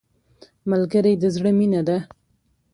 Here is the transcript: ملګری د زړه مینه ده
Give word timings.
ملګری 0.71 1.13
د 1.21 1.23
زړه 1.35 1.51
مینه 1.59 1.81
ده 1.87 1.97